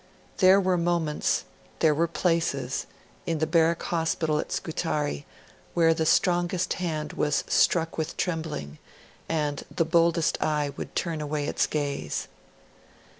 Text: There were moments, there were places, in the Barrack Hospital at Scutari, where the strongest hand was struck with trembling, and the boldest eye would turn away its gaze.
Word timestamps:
There 0.37 0.59
were 0.59 0.79
moments, 0.79 1.45
there 1.77 1.93
were 1.93 2.07
places, 2.07 2.87
in 3.27 3.37
the 3.37 3.45
Barrack 3.45 3.83
Hospital 3.83 4.39
at 4.39 4.51
Scutari, 4.51 5.27
where 5.75 5.93
the 5.93 6.07
strongest 6.07 6.73
hand 6.73 7.13
was 7.13 7.43
struck 7.47 7.99
with 7.99 8.17
trembling, 8.17 8.79
and 9.29 9.63
the 9.69 9.85
boldest 9.85 10.41
eye 10.41 10.71
would 10.75 10.95
turn 10.95 11.21
away 11.21 11.45
its 11.45 11.67
gaze. 11.67 12.27